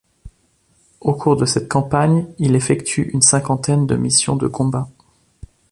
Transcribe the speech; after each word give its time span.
Au 0.99 1.13
cours 1.13 1.35
de 1.37 1.45
cette 1.45 1.69
campagne, 1.69 2.25
il 2.39 2.55
effectue 2.55 3.11
une 3.13 3.21
cinquantaine 3.21 3.85
de 3.85 3.95
missions 3.95 4.35
de 4.35 4.47
combat. 4.47 4.89